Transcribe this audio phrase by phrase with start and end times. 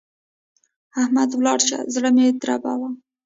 [1.01, 1.33] احمده!
[1.37, 2.89] ولاړ شه؛ زړه مه دربوه.